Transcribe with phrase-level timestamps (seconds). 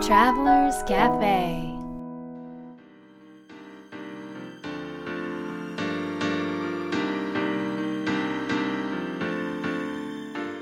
[0.00, 1.76] Travelers Cafe.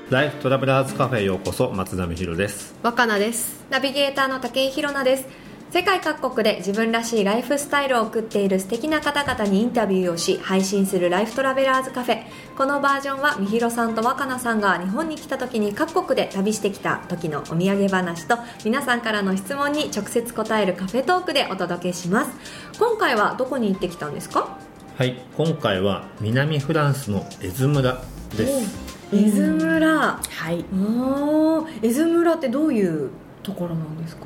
[0.09, 2.75] ライフトラベラーズカフェへようこそ松並博です。
[2.81, 3.63] 若菜です。
[3.69, 12.23] ナビゲーターの武井宏奈です世界各国で自分らしいライフスタイルを送っている素敵な方々にインタビューをし配信するライフトラベラーズカフェ。
[12.57, 22.31] このバージョンはみひろさんと若菜さんが日本に来た時に各国で旅してきた時のお土産話と皆さんからの質問に直接答えるカフェトークでお届けします。
[22.79, 24.57] 今回はどこに行ってきたんですか？
[24.97, 28.01] はい今回は南フランスのエズ村
[28.37, 28.87] です。
[29.13, 29.89] 伊豆村。
[29.89, 30.65] はい。
[30.73, 33.09] おー伊豆村ってどういう
[33.43, 34.25] ところなんですか？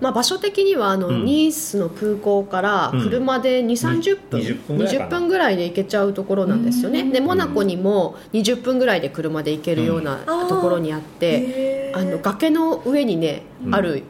[0.00, 1.24] まあ、場所的にはあの、うん。
[1.24, 3.02] ニースの空港からうん。
[3.04, 5.06] 車で2 3 0分、20分ぐらいかな。
[5.06, 7.04] 20分ぐらいで行けちゃうところなんですよね。
[7.10, 10.48] でモナコにも20分ぐらいで車で行けるようなうん。
[10.48, 13.74] ところにあって、あの崖の上にね、うん。
[13.74, 14.02] ある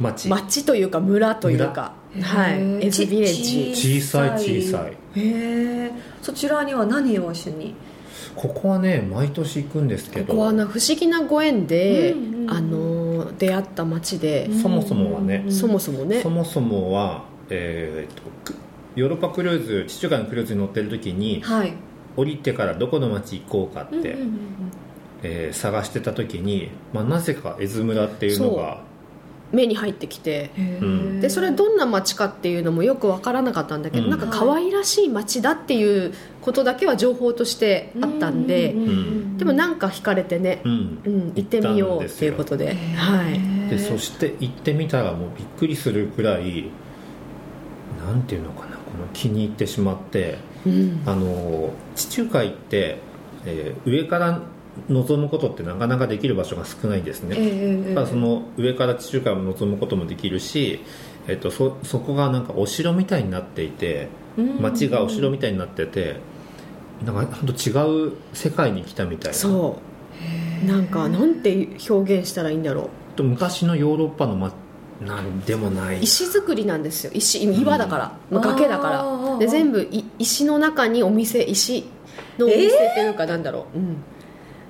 [0.00, 0.28] 町。
[0.28, 4.00] 町というか村というか、はい、エズビレッジ。
[4.00, 4.30] 小さい
[4.62, 4.92] 小さい。
[4.92, 5.90] へえ
[6.22, 7.74] そちらには何を一緒に？
[8.36, 10.26] ここはね毎年行くんですけど。
[10.28, 12.50] ここはな不思議なご縁で、うんうんうん。
[12.50, 12.69] あの
[13.40, 15.46] 出会った町で、そもそもはね。
[15.48, 16.20] そもそもね。
[16.20, 18.54] そもそもは、えーとく
[18.96, 21.72] ヨーロッパクルーズ地中海のクルーズに乗ってる時にはい。
[22.16, 24.30] 降りてからどこの町行こうかって、うんうんうん
[25.22, 28.82] えー探してた時に、まあ、なぜか絵津村っていうのが
[29.52, 30.50] 目に入ってきて
[31.20, 34.10] でそれどんな町かっていうのもよく分からなかったんだけど、うん。
[34.10, 41.02] なんか可愛らしい町だっていうことだけは情報としてあったんで、うううでもなんか惹かれてね、うん。
[41.04, 43.70] うん、行ってみようっていうことではい。
[43.70, 46.70] でそして行ってみたらもうびっくりするくらい
[48.04, 51.02] なんていうのかなこの気に入ってしまってうん。
[51.06, 52.98] あの地中海って、
[53.44, 54.42] えー上から
[54.88, 60.80] 望むことってなかなかできる場所が少ないんですね、ええだからその上から地中海を望むこともできるし、
[61.28, 64.08] えっと、そそこがなんかお城みたいになっていて
[64.60, 66.16] 街がお城みたいになってて
[67.04, 69.38] なんか本当違う世界に来たみたいな。
[69.38, 69.78] そ
[70.64, 70.66] う。
[70.66, 74.52] なんかなんて表現したらいいんだろと昔のヨーロッパの、ま、
[75.00, 76.00] なんでもない。
[76.00, 77.12] う石造りなんですよ。
[77.14, 79.38] 石岩だから、まあ崖だから。
[79.38, 81.84] で全部い石の中にお店石
[82.38, 83.96] のお店というかなんだろう、うん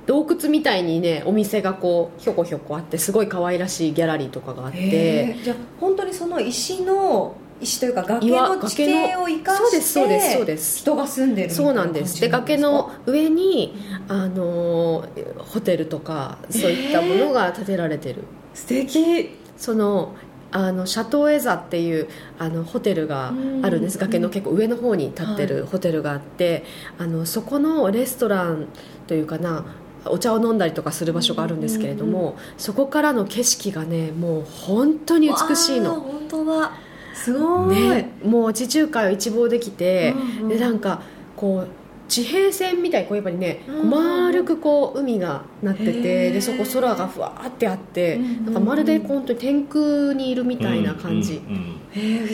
[0.06, 12.20] 洞窟みたいにねお店がこうひょこひょこあってすごい可愛らしいギャラリーとかがあって、じゃあ本当にその石の石というか崖岩の地形を生かそうですして人が住んでるそいうななんです。
[12.20, 13.74] で崖の上に
[14.08, 18.24] あのーホテルとかそういったものが建てられてる、
[18.54, 19.36] 素敵。
[19.56, 20.14] その
[20.52, 22.08] あのシャトーエザっていう
[22.38, 23.28] あのホテルが
[23.62, 23.96] あるんです。
[23.96, 24.00] うん。
[24.00, 26.64] 崖の結構上の方に立ってるホテルがあって、
[26.98, 28.66] あのそこのレストラン
[29.06, 29.64] というかな
[30.06, 36.00] お茶を飲んだりとかする場所があるんですけれども、そこからの景色がねもう本当に美しいの。
[36.00, 36.72] 本当だ。
[37.14, 40.48] すごい、ね、もう地中海を一望できて、うんうん。
[40.48, 41.02] でなんか
[41.36, 41.68] こう
[42.10, 51.40] 地平線みたいにこうやっぱりね、丸くこう海がなっててでそこ空がふわーってあって、なんかまるで本当に天空にいるみたいな感じ、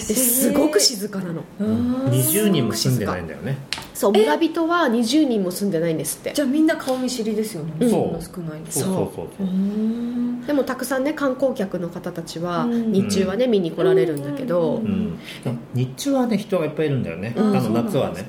[0.00, 1.44] すごく静かなの。
[1.60, 3.58] うんうん20人も住んでないんだよね。
[3.92, 6.32] そう村人は20人も住んでないんですって。
[6.34, 7.90] じゃあみんな顔見知りですよね、うん。
[7.90, 8.80] そんな少ないんです。
[8.80, 8.92] そう。
[8.94, 12.92] そうそううーんでもたくさんね観光客の方たちはうん。
[12.92, 14.82] 日中はね見に来られるんだけど、
[15.74, 17.56] 日中はね人がいっぱいいるんだよね、うん。
[17.56, 18.26] あの夏はね。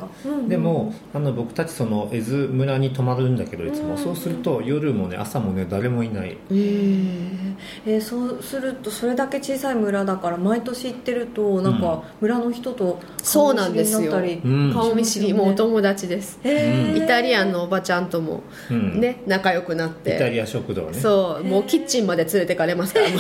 [0.48, 3.98] ででもあの僕たちその絵津村に泊まるんだけどいつも、うん。
[3.98, 6.38] そうすると夜もね朝もね誰もいない。
[6.50, 14.12] うんえーそうするとそれだけ小さい村だから毎年行ってるとなんか村の人とそうなんですよ。
[14.12, 16.40] 顔見知りになったりうん顔見知りもうお友達です。
[16.44, 17.04] へー。
[17.04, 19.00] イタリアンのおばちゃんともうん。
[19.00, 21.00] ね仲良くなっイタてリア食堂ね。
[21.00, 23.20] そうもうキッチンまで連れてかれますからもう。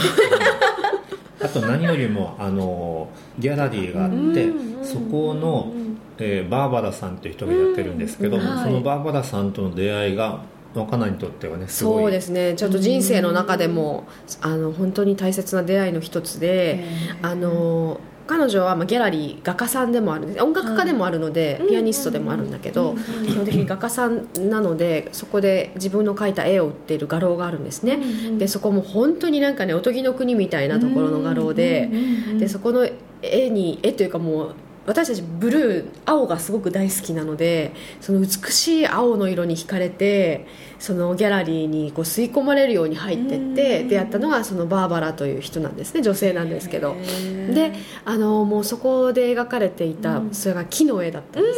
[1.39, 4.85] あと何よりもあのギャラリーがあって、うん。
[4.85, 5.71] そこの、
[6.19, 8.63] えーバーバラさんっていう人がやってるんですけど、うんはい。
[8.63, 10.41] そのバーバラさんとの出会いが
[10.73, 12.03] 若菜にとってはねすごい。
[12.03, 12.53] そうですね。
[12.55, 14.05] ちょっと人生の中でも
[14.41, 16.85] あの本当に大切な出会いの一つで
[17.21, 20.43] あの彼女はまあギャラリー画家さんでもあるんです。
[20.43, 21.69] 音楽家でもあるので、はい。
[21.69, 31.89] ピアニストでもあるんだけど、うん基本的に画家さんなのでそこで自分の描いた絵を売っている画廊があるんですね、うんでそこも本当になんかねおとぎの国みたいなところの画廊で、
[32.37, 32.87] でそこの
[33.21, 34.55] 絵に絵というかもう
[34.87, 40.47] 私たちブルー青がすごく大好きなのでその美しい青の色に惹かれて
[40.79, 43.87] そのギャラリーにこう吸い込まれるように入ってってうん。
[43.89, 46.01] 出会ったのがそのバーバラという人なんですね。
[46.01, 46.95] 女性なんですけど。
[47.53, 47.73] で
[48.05, 50.33] あのもうそこで描かれていたうん。
[50.33, 51.53] それが木の絵だったんで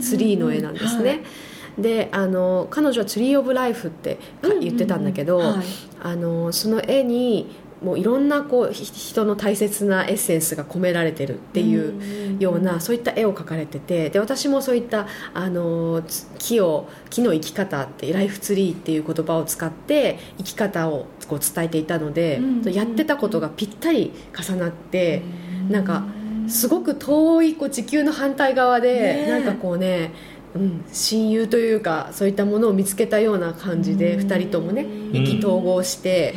[0.00, 1.82] すツリーの絵なんですね、はい。
[1.82, 5.64] であの彼女は「ツリー・オブ・ライフ」ってか言ってたんだけど、はい。
[6.02, 7.46] あのその絵に
[7.84, 25.22] もういろんなこうひ人の大切なエッセンスが込められてるっていうような、そういった絵を描かれててで私もそういったあのつ木を木の生き方ってライフツリーっていう言葉を使って生き方をこう伝えていたので、うんやってたことがぴったり重なって、
[25.68, 26.04] なんか
[26.48, 30.12] すごく遠いこう地球の反対側で、なんかこうね、
[30.54, 34.26] うん、親友というかそういったものを見つけたような感じで、うん。
[34.26, 35.16] 2人ともねうん。
[35.16, 36.34] 意気投合して、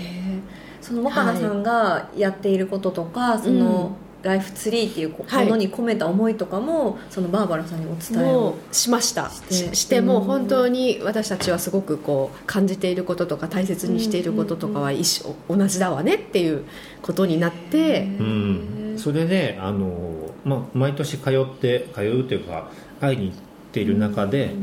[0.87, 5.17] その若菜さんがやっていることとか、そのライフツリーっていうも
[5.51, 9.29] のに込めた思いとかもそのバーバラさんにお伝えもをうしました。
[9.29, 9.53] して。
[9.53, 10.25] ししてもううん。
[10.25, 16.63] 本当に私たちはすごくこう感じていることとか大切にしていることとかは一緒同じだわねっていう
[17.01, 18.03] ことになって。
[18.19, 23.35] うん、それであの、まあ、毎年通って通うというか会いに行っ
[23.73, 24.55] ている中で、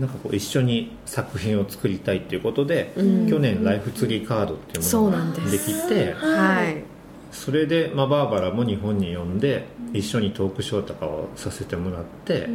[0.00, 3.28] なんかこう一緒に作品を作りたいっていうことで、うん。
[3.28, 6.82] 去年ライフツリーカードっていうものができてはい。
[7.30, 12.48] それで、まあ、バーバラも日本に呼んで一緒にトークショーとかをさせてもらって、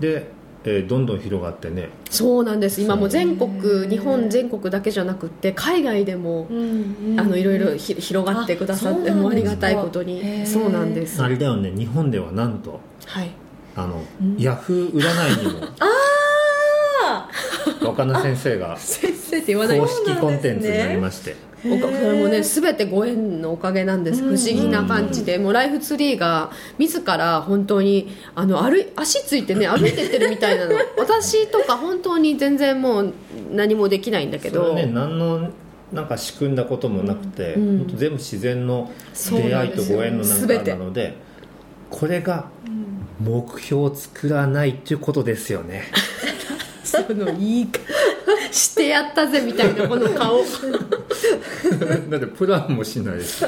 [0.00, 0.30] で、
[0.64, 1.88] えーどんどん広がってね。
[2.10, 2.82] そうなんです。
[2.82, 10.46] 今もう全国日本全国だけじゃなくって海外でもあのいろいろひ広がってくださってもうありがたいことに。
[10.46, 11.22] そうなんです。
[11.22, 11.70] あれだよね。
[11.70, 13.30] 日本ではなんとはい。
[13.76, 14.02] あの、
[14.36, 15.60] ヤフー占いにも
[17.80, 21.78] 若菜先生が 先生って言わない公式コンテンツになりまして、それ
[22.22, 24.22] もね全てご縁のおかげなんです。
[24.22, 25.38] 不思議な感じで。
[25.38, 30.74] もうライフツリーが自ら本当にあの歩い足ついてね歩いてってるみたいなの。
[30.96, 33.12] 私とか本当に全然もう
[33.52, 34.70] 何もできないんだけど。
[34.70, 35.50] それはね何の
[35.92, 37.78] なんか仕組んだこともなくて、うん。
[37.78, 41.14] 本当全部自然の出会いとご縁のなん全てかなので
[41.90, 42.46] これが
[43.20, 45.84] 目標を作らないっていうことですよね
[46.90, 47.80] そのいいか
[48.50, 50.40] してやったぜみたいなこの顔。
[52.10, 53.44] だってプランもしないし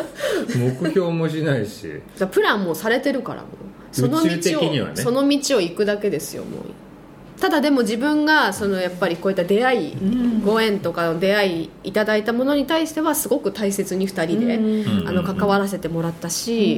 [0.56, 2.00] 目標もしないし。
[2.30, 3.52] プランもされてるからもう。
[3.92, 4.90] その道を、ね。
[4.94, 6.62] その道を行くだけですよもう
[7.42, 9.96] ただでも自分がそのやっぱりこういった出会い、
[10.44, 15.08] ご縁とかの出会いいただいたものに対してはすごく大切に2人で、うん。
[15.08, 16.76] あの関わらせてもらったし、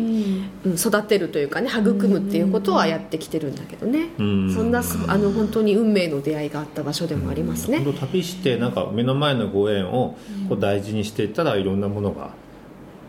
[0.65, 0.75] うん。
[0.75, 4.55] 育てるというかね育むっていうことはやってきてるんだけどね、うん。
[4.55, 8.73] そんなすあの本当に運命の出会いがあった場所でもありますね、旅してなん。
[8.73, 10.17] か目の前のご縁を
[10.49, 11.81] こう大事にしていったらいろん。
[11.81, 12.31] なものが、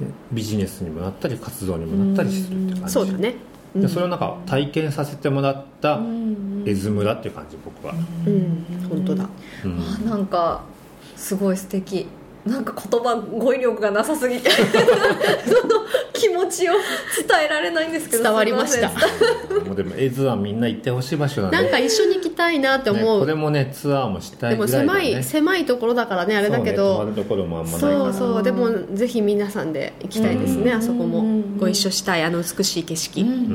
[0.01, 3.36] ねビジネスにもなったり活動にもなったりするって感じそうだね
[3.74, 4.19] でそれをなん。
[4.19, 6.00] か体験させてもらった
[6.65, 8.65] 絵図村っていう感じ僕は、うん。
[8.89, 9.29] 本当だ。
[9.63, 9.79] うん。
[9.79, 10.63] あなんか
[11.15, 12.07] すごい素敵。
[12.45, 14.50] なんか言葉語彙力がなさすぎて。
[14.51, 14.57] そ
[15.67, 16.81] の気持ちを伝
[17.45, 18.89] えられないんですけど伝わりました。
[18.89, 30.78] もう でも絵図はみんな行ってほしい場所なんでなんか一緒にたいなってね思う、これもねツアーもしたでもいぐらいだ狭いね狭いところだからねあれだけそうね泊どそうそうでもぜひ皆さんで行きたいですね、うん。
[30.78, 31.20] あそこも。
[31.20, 33.30] うんご一緒したいあの美しい景色、うん。
[33.30, 33.48] うんうんう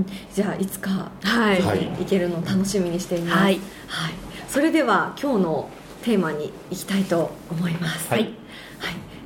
[0.00, 0.06] ん。
[0.34, 1.86] じゃあいつかはい、はい。
[1.98, 3.60] 行けるのを楽しみにしています、はい。
[3.86, 4.12] はい。
[4.48, 5.70] それでは今日の
[6.02, 8.08] テーマに行きたいと思います。
[8.08, 8.22] はい。
[8.22, 8.30] はい、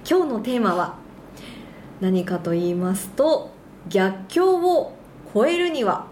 [0.09, 0.97] 今日のテーマは
[2.01, 3.53] 何かと言いますと
[3.89, 4.97] 逆境を
[5.33, 6.07] 超えるには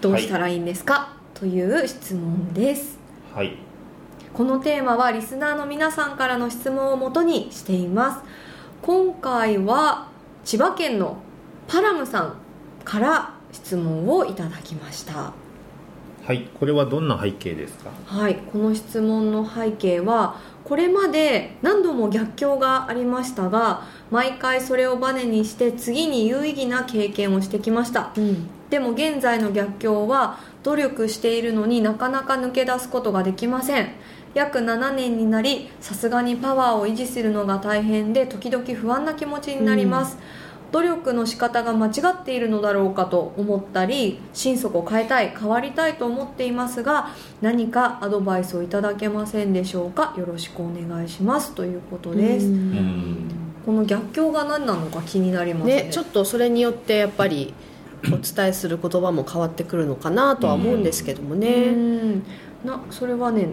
[0.00, 2.98] どうしたらいいんですか、という質問です。
[3.34, 3.58] はい。
[4.32, 8.22] このテーマはリスナーの皆さんからの質問をもとにしています。
[8.80, 10.08] 今回は
[10.44, 11.18] 千葉県の
[11.68, 12.36] パラムさん
[12.84, 15.32] から質問をいただきました。
[16.24, 16.48] はい。
[16.58, 17.90] これはどんな背景ですか？
[18.06, 18.36] はい。
[18.36, 28.12] この質問の背景はこれまで何度も逆境がありましたが毎回それをバネにして次に有意義な経験をしてきました。
[28.16, 33.88] うんでも現在の逆境は努力しているのになかなか抜け出すことができません。
[34.34, 40.18] 約7年になりさすがにパワーを維持するのが大変で時々不安な気持ちになります、
[40.72, 47.08] 努力の仕方が間違っているのだろうかと思ったり心底変えたい変わりたいと思っていますが
[47.40, 50.12] 何かアドバイスをいただけませんでしょうか？
[50.18, 53.30] よろしくお願いしますということです、うん。
[53.64, 55.84] この逆境が何なのか気になりますね。
[55.84, 57.54] ね、ちょっとそれによってやっぱり
[58.04, 62.22] お伝えする言葉も変わってくるのかなとは思うんですけどもうね、ん。
[62.64, 63.48] なそれはね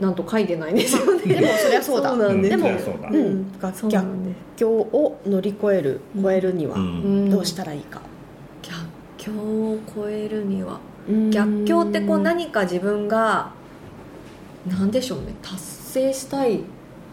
[0.00, 1.26] なんと書いてないんですよね。
[1.26, 2.16] でもそりゃそうだ。
[2.16, 2.50] なんです。
[2.50, 3.52] でもうん。
[3.88, 4.06] 逆
[4.56, 7.30] 境を乗り越える超えるにはうん。
[7.30, 8.00] どうしたらいいか、
[8.62, 8.78] 逆
[9.18, 10.80] 境を超えるには。
[11.08, 11.30] うん。
[11.30, 13.52] 逆境ってこう何か自分が
[14.66, 15.34] 何でしょうね。
[15.42, 16.60] 達成したい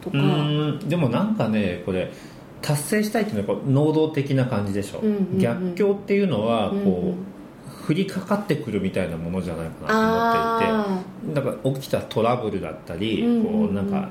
[0.01, 0.17] とか。
[0.17, 0.79] うん。
[0.87, 2.11] でもなんかねこれ
[2.61, 5.05] 達成したいっていうのはこう能動的な感じでしょ、う。
[5.05, 5.39] んうんうん。
[5.39, 7.07] 逆境っていうのはこう、うん。
[7.09, 7.15] うん
[7.87, 10.91] 降りかかってくるみたいなものじゃないかなと思っ
[11.23, 11.41] ていて。
[11.41, 13.67] あだから起きたトラブルだったり、うんうんうん。
[13.67, 14.09] こうなんか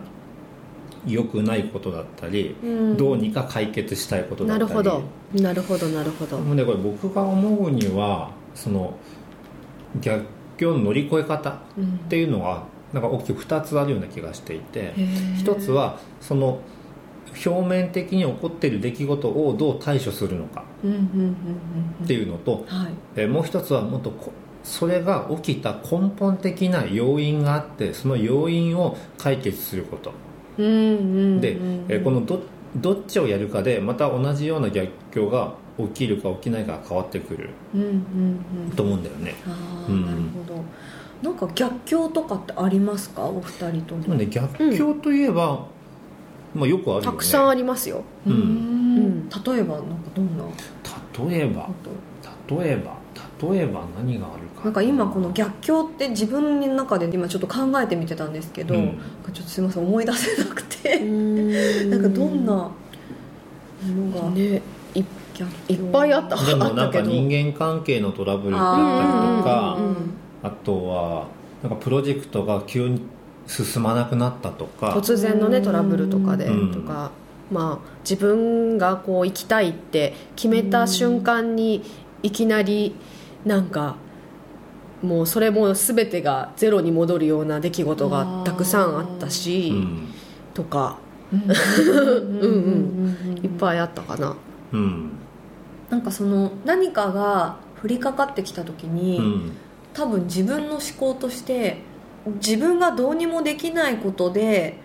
[1.06, 2.96] 良くないことだったり、うん。
[2.96, 4.70] どうにか解決したいことだったり。
[4.70, 5.02] なるほど。
[5.42, 6.54] なるほどなるほど。
[6.54, 8.94] でこれ僕が思うにはその
[10.00, 10.24] 逆
[10.56, 11.54] 境の乗り越え方っ
[12.08, 14.94] ていうのはなんか大きく2つあるような気がしていて。
[15.38, 16.60] 一つはその
[17.44, 20.64] 表面的に起こっている出来事をどう対処するのか
[22.04, 24.32] っていうのと、はいえーもう一つはもっとこ
[24.64, 30.12] それが起きた根本的な要因があってその要因を解決すること。
[30.56, 32.40] で、えーこのど
[32.76, 37.50] どっちをやるかでまた同じような逆境が起きるか起きないかが変わってくる
[38.74, 40.04] と思うんだよね、ああ、うん。
[40.04, 40.62] なるほど。
[41.22, 43.22] なんか逆境とかってありますか？
[43.22, 45.66] お二人ともね逆境といえば、
[46.56, 47.06] まあ、よくあるよね。
[47.06, 48.02] たくさんありますよ。
[48.26, 48.32] うん。
[48.34, 49.28] ん。
[49.28, 50.44] 例えばなんかどんな？
[51.28, 51.68] 例えば
[52.48, 52.96] 例えば
[53.50, 54.64] 例えば何があるか。
[54.64, 58.98] なんか今この逆境って自分の中で今ちょっと考えてみてたんですけど、うん。
[59.32, 62.72] ちょっとすみません思い出せなくて、ななんかどんなも
[64.10, 64.30] のが？
[64.30, 64.62] ね。
[64.94, 65.04] い
[65.68, 66.36] いっぱいあった。
[66.42, 69.08] でもなんか人間関係のトラブルだったり
[69.38, 69.78] とか
[70.42, 71.26] あとは
[71.62, 73.02] なんかプロジェクトが急に
[73.46, 74.90] 進まなくなったとか。
[74.90, 76.72] 突然のねトラブルとかでうん。
[76.72, 77.10] とか、
[77.50, 81.82] まあ、自分がこう行きたいって決めた瞬間に
[82.22, 82.94] いきなり
[83.44, 83.96] なんか
[85.02, 90.08] もうそれも全てがゼロに戻るような出来事がたくさんあったし、うん。
[90.54, 90.98] とか。
[91.32, 93.16] うんうん。
[93.28, 93.44] うん。
[93.44, 94.36] いっぱいあったかな。
[94.72, 95.10] うん。
[95.90, 99.52] なんかその何かが降りかかってきた時に、うん。
[99.92, 101.78] 多分自分の思考として
[102.34, 104.78] 自分がどうにもできないことで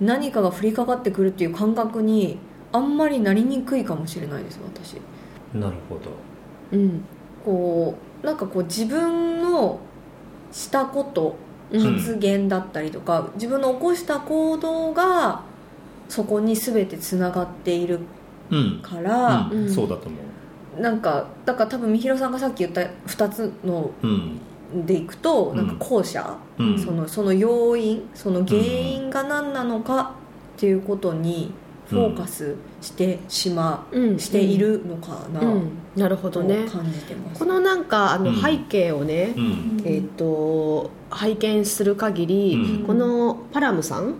[0.00, 2.38] 何かが降りかかってくるっていう感覚に
[2.72, 4.94] あんまりなりにくいかもしれないです私。
[5.56, 6.10] なるほど。
[6.72, 7.04] うん。
[7.44, 9.80] こうなんかこう自分の
[10.52, 11.36] したこと
[11.70, 11.96] うん。
[11.96, 15.42] 発言だったりとか、自分の起こした行動が
[16.08, 18.00] そこに全てつながっている
[18.50, 19.62] うんから、うん。
[19.62, 19.70] うん。
[19.72, 20.16] そうだと思
[20.78, 24.40] なんかだから多分みひろさんがさっき言った2つのううん
[24.86, 25.56] でいくと、うん。
[25.56, 26.78] なんか後者、うん。
[26.78, 30.14] そのその要因その原因が何なのか
[30.56, 31.52] っていうことに
[31.88, 34.18] フォーカスしてしまう、うん。
[34.18, 35.70] しているのかな、うん。
[35.96, 36.66] なるほとどね。
[36.68, 37.38] 感じてます。
[37.38, 38.42] このなんかあのうん。
[38.42, 39.82] 背景をね、うん。
[39.84, 42.86] えー、と拝見する限り、うん。
[42.86, 44.14] このパラムさん、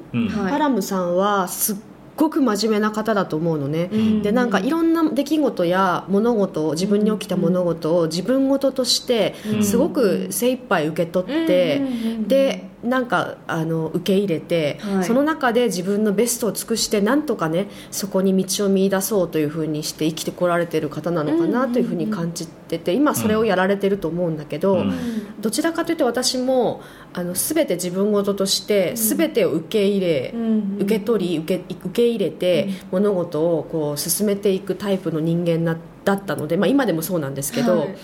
[0.50, 1.76] パラムさんはすっ
[2.16, 4.22] ごく真面目な方だと思うのね、うん。
[4.22, 9.64] でなんかいろんな出来事や物事を自分に起きた物事を自分事としてうん。
[9.64, 11.82] すごく精一杯受け取って、
[12.26, 15.04] でなんかあの受け入れて、はい。
[15.04, 25.40] その中で自分のベストを尽くしてなんとかねそこに道を見出そうというふうにして生きてこられてる方なのかなというふうに感じてて今それをやられてると思うんだけど、うん。
[25.40, 30.34] どちらかというと私もあの全て自分事として全てを受け入れ、
[30.80, 37.96] 受け取り受け受け入れて、物事をこう進めていくタイプの人間なだったので、まあ、今でもそうなんですけど、はい。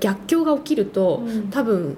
[0.00, 1.48] 逆境が起きると、うん。
[1.48, 1.96] 多分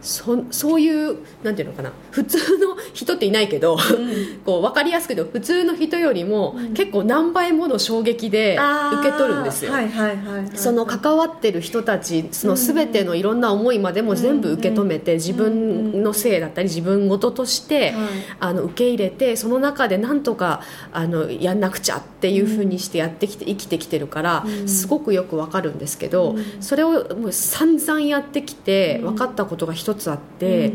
[0.00, 3.78] そそういうなんていうのかな普通の人っていないけど、
[4.44, 8.58] こう分かりやすく言うと普通の人よりも、結構何倍もの衝撃で
[9.00, 9.72] 受け取るんですよ。
[9.72, 17.94] はいはいはいはいその関わってる人たちその全てのいろんな思いまでも全部受け止めて自分のせいだったり自分事としてはい。
[18.40, 30.72] あの受け入れてその中でなんとかあのやんなくちゃっていうふうにしてやってきて生きてきてるからすごくよくわかるんですけどそれをもう散々やってきて分かったことが一つあって。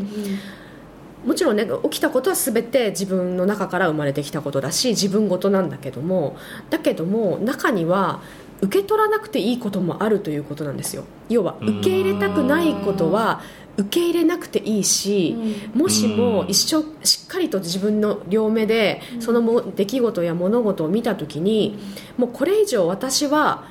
[1.25, 6.37] もちろんね起きたことは全て自分の中から生まれてきたことだし自分事なんだけども
[6.69, 8.21] だけども中には
[8.61, 11.03] 受け取らなくていいこともあるということなんですよ。
[11.27, 13.41] 要は受け入れたくないことは
[13.77, 15.35] 受け入れなくていいし
[15.73, 21.77] もしも一生しっかりと自分の両目でそのも出来事や物事を見た時に
[22.17, 23.65] もうこれ以上私は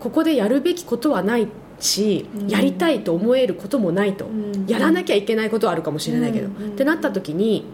[0.00, 1.48] ここでやるべきことはない
[1.82, 4.26] しやりたいと思えることもないと。
[4.26, 4.66] ん。
[4.66, 6.72] やらなきゃいけないことはあるかもしれないけど、うん。
[6.72, 7.66] ってなった時に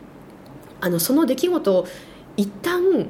[0.81, 1.87] あのその出来事を
[2.37, 3.09] 一旦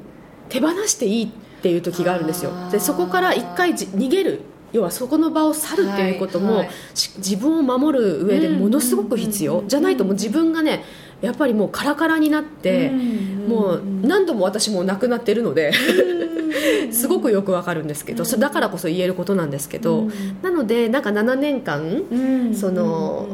[0.49, 1.29] 手放していいっ
[1.63, 2.53] ていう時があるんですよ。
[2.71, 4.41] でそこから一回じ逃げる。
[4.71, 6.75] 要はそこの場を去るっていうことも、はいはい。
[6.95, 10.85] し自分を守る上でものすごく必要、うんじゃないともう自分がね
[11.21, 15.73] やっぱりもうカラカラになって、もう何度も私も亡くなってるので、
[16.93, 20.09] すごくよくわかるんですけど、だからこそ言えることなんですけど、
[20.43, 23.29] なのでなんか7年間、その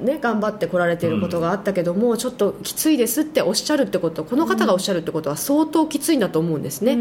[0.00, 6.96] ね、頑張ってこられていることがあったけども、ちょっときついですっておっしゃるってことこの方がおっしゃるってことは相当きついんだと思うんですね、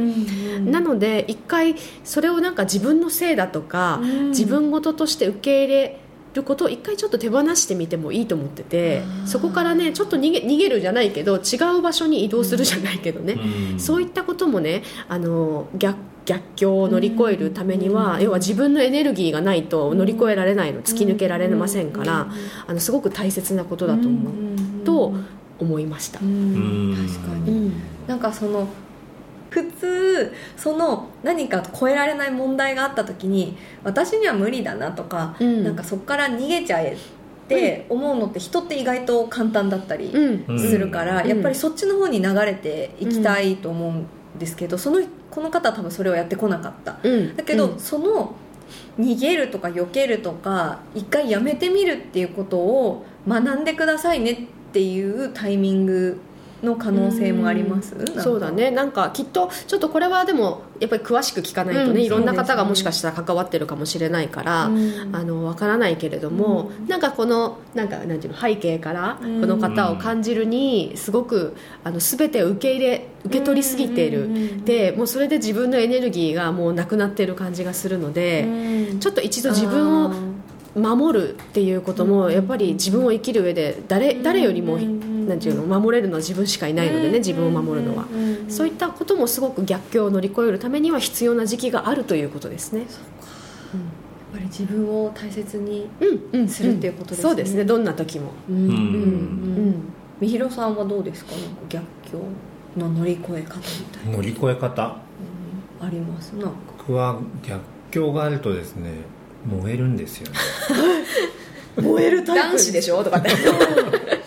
[0.59, 4.29] なので一回それをなんか自分のせいだとか、うん。
[4.29, 5.99] 自分事として受け入れ
[6.33, 13.79] ることを一回ちょっと手放してみてもいいと思っててそこからねちょっと逃げ逃げるじゃないけど違う場所に移動するじゃないけどね、うん。
[13.79, 22.27] そういったこともねあの逆逆境を乗り越えるためには、要は自分のエネルギーがないと乗り越えられないの突き抜けられませんから、
[22.67, 25.13] あのすごく大切なことだと思う、と
[25.57, 26.19] 思いました。
[26.19, 26.27] うん。
[26.27, 27.07] うん。
[27.07, 27.51] 確かに。
[27.51, 27.73] うん。
[28.05, 28.67] なんかその
[29.49, 35.63] 普通その何か超えられない問題があった時に私には無理だなとか、うん。
[35.63, 36.97] なんかそこから逃げちゃえっ
[37.47, 41.27] て思うのって人って意外と簡単だったりするから、うん。
[41.27, 44.05] やっぱりそっちの方に流れていきたいと思うん
[44.37, 45.01] ですけど、その
[45.31, 46.97] この方は多分それをやってこなかった。
[47.01, 47.35] うん。
[47.35, 47.79] だけど、うん。
[47.79, 48.35] その
[48.99, 54.37] 逃げるとか避けるとか一回やめてみるっていうことを学んでくださいねっ
[54.71, 56.19] ていうタイミング
[56.63, 57.95] の可能性もあります？
[58.21, 58.71] そうだね。
[58.71, 65.15] なんかきっとちょっとこれはでもやっぱり詳しく聞かないとね、うんいろんな方がもしかしたら関わってるかもしれないから、うん。
[65.15, 66.87] あのわからないけれども、うん。
[66.87, 69.41] なんかこのなんかなんていうの背景からこうん。
[69.47, 78.99] の方を感じるにすごくあの全てを受け入れ受け取りすぎている、でもうそれで自分のエネルギーがもうなくなっている感じがするので、うん。
[78.99, 80.13] ちょっと一度自分を
[80.75, 84.77] 守るっていうこともやっぱり自分を生きる上で誰誰よりも
[85.29, 88.05] なんていうの守れるのは自分しかいないのでね自分を守るのは。
[88.49, 92.81] そういったこともすごく逆境を乗り越えるためには必要な時期があるということですね。
[92.81, 92.89] やっ
[94.33, 97.23] ぱり自分を大切にうんうんするっていうことですね。
[97.23, 97.63] そうですね。
[97.65, 98.31] どんな時も。
[98.49, 98.73] うんうんうん。
[98.73, 99.75] うん。
[100.19, 101.31] みひろさんはどうですか？
[101.31, 102.19] なんか逆境
[102.77, 104.97] の乗り越え方みたいな、乗り越え方？
[105.81, 105.87] うん。
[105.87, 106.31] あります？
[106.33, 106.55] なんか。
[106.77, 108.91] 僕は逆境があるとですね
[109.47, 110.37] 燃えるんですよね。
[111.81, 113.03] 燃える男子でしょ？
[113.03, 113.29] とかって。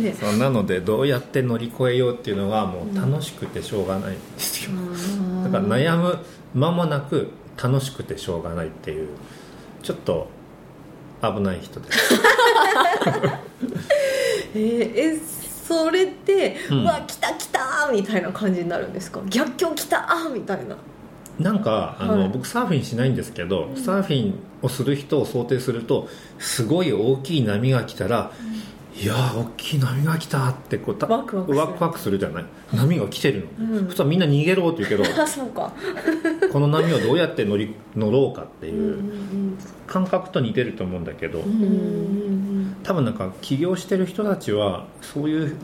[0.00, 0.28] ですね。
[0.30, 4.70] そうなのでどうやって乗り越えようっていうのがもう楽しくてしょうがないんですよ。
[5.44, 6.18] だから悩む
[6.54, 7.28] 間もなく
[7.62, 9.08] 楽しくてしょうがないっていう。
[9.82, 10.28] ちょっと
[11.22, 12.14] 危ない人です。
[14.54, 15.18] えーえ
[15.66, 19.20] それって、ううんわ来た来たみたいな感じになるんですか？
[19.28, 20.76] 逆境来たみたいな。
[21.38, 22.28] なんかあの、はい。
[22.28, 28.32] 僕サーフィンしないんですけど、サーフィンをする人を想定するとすごい大きい波が来たら、
[28.94, 31.58] いやー大きい波が来たってこうたワクワクする。
[31.58, 32.44] ワクワクするじゃない？
[32.74, 33.84] 波が来てるの、うん。
[33.86, 35.72] そしたらみんな逃げろって言うけどあそうか。
[36.52, 45.56] この波をどうやって乗り乗ろうかってうんいう感覚と似てると思うんだけど、うんうんうん多分なんか起業してる人たちはそういう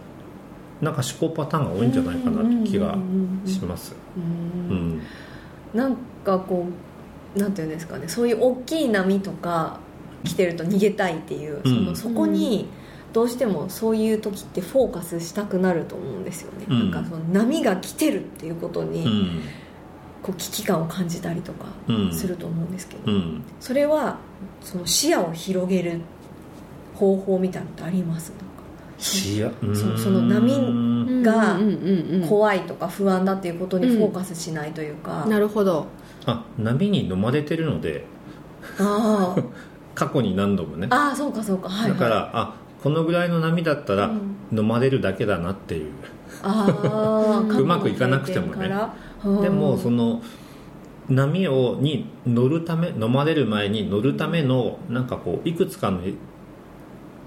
[0.81, 2.97] なんか思考パターンが多いんじゃないかなって気が
[3.45, 3.97] します。
[4.17, 4.21] う
[4.73, 4.77] ん。
[4.77, 4.83] うん。
[4.83, 5.01] うん
[5.75, 6.67] なんかこ
[7.37, 8.05] うなんていうんですかね。
[8.09, 9.81] そういう大きい波とか
[10.25, 11.75] 来てると逃げたいっていう、うん。
[11.75, 12.67] そのそこに
[13.13, 16.91] どうしてもそういう時ってフォーカスしたくなると思うんですよね、うん。
[16.91, 19.41] なんかその波が来てるっていうことに、うん。
[20.23, 22.13] こう危機感を感じたりとかうん。
[22.13, 23.43] すると思うんですけど、うん。
[23.61, 24.19] それは
[24.61, 26.01] その視野を広げる
[26.95, 28.33] 方法みたいなのってあります？
[28.99, 29.51] 視野？
[29.75, 31.59] そその波うんが
[32.29, 35.87] 怖いとか不安だっていうことにフォーカスしないというか、なるほど。
[36.27, 38.05] あ波に飲まれてるので。
[38.79, 39.45] あー。
[39.95, 40.87] 過去に何度もね。
[40.91, 41.69] あーそうかそうか。
[41.69, 44.39] はい、はい、だからあこのぐらいの波だったらうん。
[44.51, 45.91] 飲まれるだけだなっていう、
[46.43, 48.75] あー うまくいかなくてもね。
[49.43, 50.23] でもその
[51.09, 56.01] 波をに乗るため飲まれる前に乗るためのなんかこういくつかの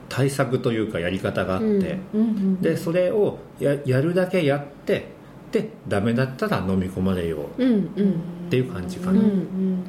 [0.10, 1.82] 対策というかやり方があって、うん。
[1.82, 2.00] うん。
[2.14, 2.62] うん。
[2.62, 5.10] でそれをややるだけやって
[5.52, 7.64] でダメだったら飲み込まれよう。
[7.64, 7.72] うん。
[7.72, 8.14] うん。
[8.52, 9.24] っていう感じかうな、ん。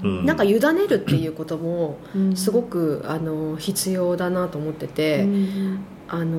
[0.04, 0.24] うん。
[0.24, 2.36] なんか委ねるっていうこともうん。
[2.36, 6.38] すごくあの必要だなと思ってて、うんあの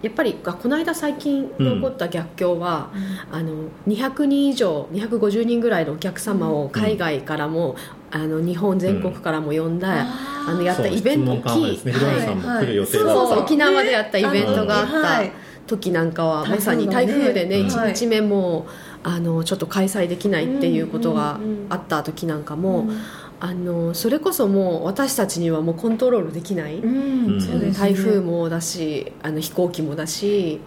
[0.00, 2.90] やっぱりあこの間最近起こった逆境は、
[3.32, 7.74] あの200人以上250人ぐらいのお客様を海外からも、
[8.12, 11.42] あの日本全国からも呼んだ、ああのやったイベントね。
[11.44, 11.76] 大きい。
[11.78, 15.30] 広瀬さんも来る予定だった、そうそう沖縄でやったイベントがあっはい。
[15.30, 15.34] た
[15.66, 17.66] 時なんかはまさに台台風でねうん。
[17.66, 18.66] 1日目も
[19.02, 23.00] あのちょっと開催できないっていうことがうんうんうんあった時なんかも、うん。
[23.40, 27.38] あのそれこそもう私たちにはもうコントロールできない、うん。
[27.38, 27.72] ね。
[27.72, 30.60] 台風もだしあの飛行機もだし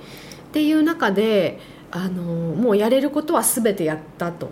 [0.49, 1.59] っていう中で
[1.91, 4.49] あのもうやれることは全てやったと。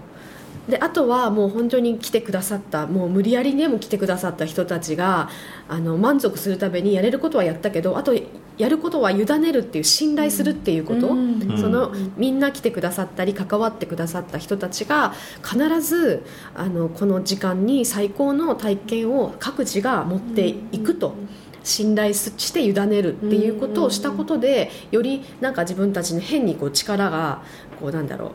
[0.68, 5.30] であとはもう本当に来てくださったもう無理やりでも来てくださった人たちが
[5.68, 8.13] あの満足するためにやれることはやったけどあと
[8.60, 11.58] やることは委ねるっていう信頼するっていうこと、うん。
[11.58, 21.15] そのみんな来てくださったり関わってくださった人たちが必ずあのこの時間に最高の体験を各自が持っていくと。
[21.62, 27.43] 信頼して委ねるっていうことをしたことでよりなんか自分たちの変にこう力が
[27.82, 28.32] こうなんだろう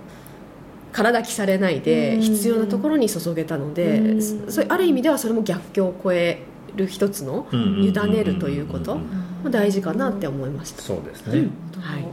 [0.92, 2.20] 空だきされないでうん。
[2.20, 4.22] 必要なところに注げたのでうん。
[4.52, 6.42] それある意味ではそれも逆境を超え
[6.76, 8.96] る一つの委ねるということ。
[8.96, 9.02] も
[9.50, 10.82] 大事かなって思いました。
[10.82, 11.48] そうですね、
[11.80, 12.04] はい。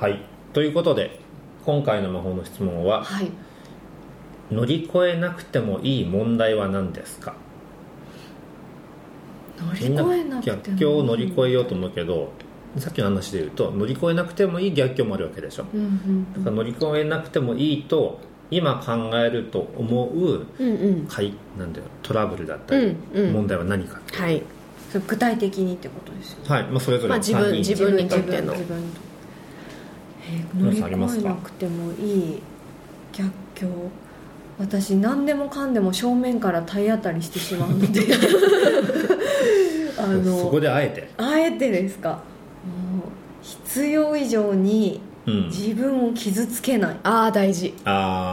[0.00, 0.22] はい。
[0.52, 1.18] ということで
[1.64, 3.30] 今回の魔法の質問ははい。
[4.50, 7.34] 乗り越えなくてもいい問題は何ですか？
[9.58, 12.32] 乗りみんな越えなくても逆境を乗り越えようと思うけど
[12.76, 15.64] さっきの話で言うと乗り越えなくてもいい逆境もあるわけでしょ。
[15.72, 21.06] うんうんだから乗り越えなくてもいいと今考えると思ううんうん。
[21.06, 21.32] かい。
[21.58, 21.86] なんだよ。
[22.02, 23.32] トラブルだったり、うんうん。
[23.32, 24.42] 問題は何か、はい
[24.94, 26.44] それ具体的にってことですよね。
[26.48, 28.52] はいまあ、それぞれまあ自分自分にとっての。
[28.52, 28.86] 自分に
[30.56, 32.42] 乗り越えなくてもいい
[33.12, 33.66] 逆境。
[34.56, 38.02] 私何でもかんでも正面から体当たりしてしまうので。
[39.98, 42.10] あのそこであえて、あえてですか？
[42.10, 42.20] もう
[43.42, 46.96] 必要以上にうん、自分を傷つけない。
[47.02, 47.74] ああ大事。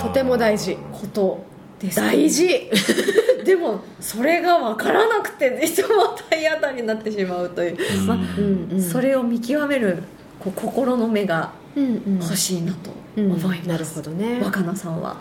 [0.02, 0.78] とても大事。
[0.92, 1.44] こと
[1.80, 2.00] です。
[2.02, 2.70] ね大事
[3.52, 8.08] でもそれが分からなくていつも体当たりになってしまうという、うん。
[8.08, 8.82] まあうんうん。
[8.82, 10.04] それを見極める
[10.40, 12.20] こう心の目がうんうん。
[12.22, 14.40] 欲しいなとうん思います、なるほどね。
[14.42, 15.18] 若菜さんは。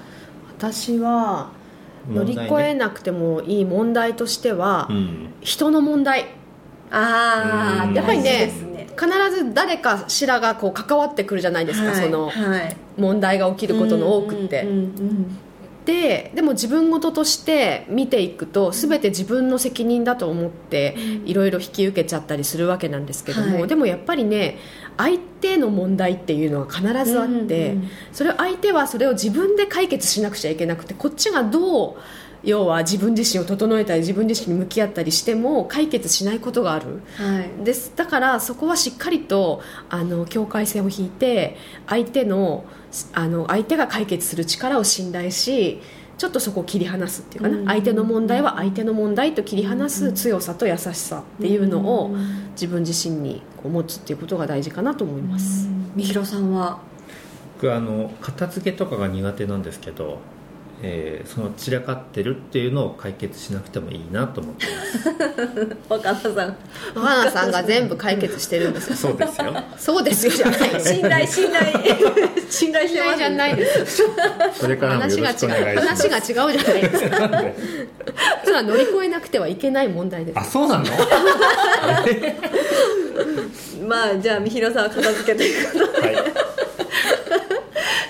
[0.57, 1.51] 私は
[2.09, 5.35] 乗り越えなくてもいい問題としては、うん。
[5.41, 6.27] 人の問題。
[6.93, 7.95] あうん。
[7.95, 8.53] やっぱりね
[8.97, 12.77] 必ず誰かしらがこう関わってくるじゃないですか、はいそのはい。
[12.97, 15.39] 問題が起きることの多くって、うんうんうん
[15.85, 23.69] ででも自分事として見ていくと全て自分の責任だと思っていろいろ引き受けちゃったりするわけなんですけども、はい。
[23.69, 24.59] でもやっぱりね
[24.97, 27.91] 相手の問題っていうのは必ずあって、うんうん。
[28.13, 31.97] それを相手はそれを自分で解決しなくちゃいけなくてこっちがどう
[32.43, 37.03] 要は自分自身を整えたり自分自身に向き合ったりしても解決しないことがある。
[37.17, 37.65] はい。
[37.65, 42.65] ですだからそこはしっかりとあの境界線を引いて相手の
[43.13, 45.81] あの相手が解決する力を信頼し
[46.19, 47.67] ちょっとそこを切り離すっていうかな、うん。
[47.67, 52.11] 相手の問題は相手の問題と切り離す強さと優しさっていうのを
[52.53, 56.81] 自分自身にこう持つっていうことが大事かなと思います、みひろさんは？
[57.55, 60.19] 僕あの片付けとかが苦手なんですけど、
[60.83, 65.11] えーその散らかってるっていうのを解決しなくてもいいなと思ってます。
[65.89, 66.57] 若菜さん。
[66.95, 68.97] 若菜さんが全部解決してるんですよ。
[68.97, 69.55] そうですよ。
[69.77, 71.67] そうですよじゃない信頼信頼。
[72.49, 74.03] 信頼してますじゃないです
[74.55, 76.09] それからもよろ話がしくお願い違うします。
[76.09, 76.23] 話が違う。
[76.59, 77.17] じゃないですか。
[78.45, 80.39] それは乗り越えなくてはいけない問題です。
[80.39, 80.85] あそうなの？
[83.87, 86.07] まあじゃあみひろさんは片付けということで。
[86.09, 86.10] はい